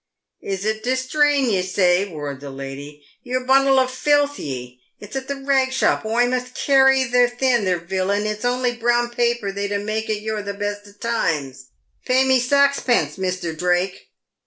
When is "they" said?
9.51-9.71